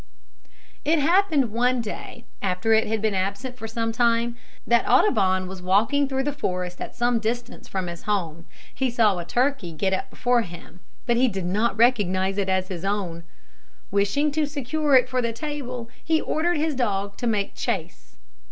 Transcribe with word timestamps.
It 0.83 0.97
happened 0.97 1.51
one 1.53 1.79
day, 1.79 2.25
after 2.41 2.73
it 2.73 2.87
had 2.87 3.03
been 3.03 3.13
absent 3.13 3.55
for 3.55 3.67
some 3.67 3.91
time, 3.91 4.35
that 4.65 4.83
as 4.85 4.89
Audubon 4.89 5.47
was 5.47 5.61
walking 5.61 6.07
through 6.07 6.23
the 6.23 6.33
forest 6.33 6.81
at 6.81 6.95
some 6.95 7.19
distance 7.19 7.67
from 7.67 7.85
his 7.85 8.01
home, 8.01 8.47
he 8.73 8.89
saw 8.89 9.19
a 9.19 9.25
turkey 9.25 9.71
get 9.71 9.93
up 9.93 10.09
before 10.09 10.41
him, 10.41 10.79
but 11.05 11.17
he 11.17 11.27
did 11.27 11.45
not 11.45 11.77
recognise 11.77 12.39
it 12.39 12.49
as 12.49 12.69
his 12.69 12.83
own. 12.83 13.23
Wishing 13.91 14.31
to 14.31 14.47
secure 14.47 14.95
it 14.95 15.07
for 15.07 15.21
the 15.21 15.31
table, 15.33 15.87
he 16.03 16.19
ordered 16.19 16.57
his 16.57 16.73
dog 16.73 17.15
to 17.17 17.27
make 17.27 17.53
chase. 17.53 18.17